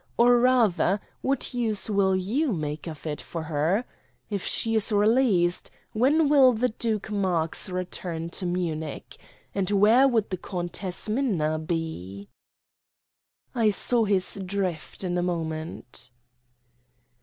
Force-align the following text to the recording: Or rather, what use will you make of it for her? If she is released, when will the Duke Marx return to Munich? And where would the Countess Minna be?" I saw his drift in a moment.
Or 0.17 0.39
rather, 0.39 0.99
what 1.21 1.53
use 1.53 1.87
will 1.87 2.15
you 2.15 2.53
make 2.53 2.87
of 2.87 3.05
it 3.05 3.21
for 3.21 3.43
her? 3.43 3.85
If 4.31 4.43
she 4.43 4.73
is 4.73 4.91
released, 4.91 5.69
when 5.93 6.27
will 6.27 6.53
the 6.53 6.69
Duke 6.69 7.11
Marx 7.11 7.69
return 7.69 8.31
to 8.31 8.47
Munich? 8.47 9.15
And 9.53 9.69
where 9.69 10.07
would 10.07 10.31
the 10.31 10.37
Countess 10.37 11.07
Minna 11.07 11.59
be?" 11.59 12.29
I 13.53 13.69
saw 13.69 14.05
his 14.05 14.41
drift 14.43 15.03
in 15.03 15.15
a 15.19 15.21
moment. 15.21 16.09